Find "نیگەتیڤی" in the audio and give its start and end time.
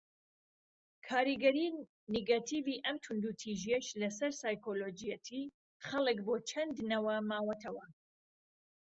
2.15-2.81